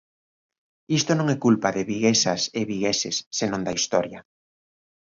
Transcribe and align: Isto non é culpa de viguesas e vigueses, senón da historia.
Isto 0.99 1.11
non 1.15 1.27
é 1.35 1.37
culpa 1.45 1.69
de 1.75 1.87
viguesas 1.91 2.41
e 2.59 2.61
vigueses, 2.71 3.15
senón 3.37 3.61
da 3.63 3.75
historia. 3.77 4.19